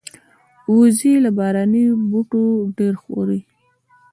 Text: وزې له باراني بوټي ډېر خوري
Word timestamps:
وزې 0.75 1.13
له 1.23 1.29
باراني 1.37 1.83
بوټي 2.09 2.43
ډېر 2.77 2.93
خوري 3.01 3.39